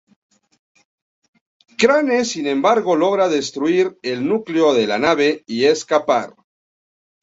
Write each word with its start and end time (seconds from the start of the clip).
Crane 1.81 2.25
sin 2.25 2.47
embargo 2.47 2.95
logra 2.95 3.29
destruir 3.29 3.95
el 4.01 4.27
núcleo 4.27 4.73
de 4.73 4.87
la 4.87 4.97
nave 4.97 5.43
y 5.45 5.65
escapar. 5.65 6.33